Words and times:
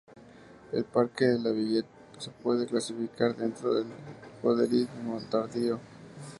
El 0.71 0.83
Parque 0.83 1.25
de 1.25 1.37
la 1.37 1.51
Villette 1.51 1.85
se 2.17 2.31
puede 2.31 2.65
clasificar 2.65 3.35
dentro 3.35 3.71
del 3.75 3.85
postmodernismo 4.41 5.21
tardío. 5.29 5.79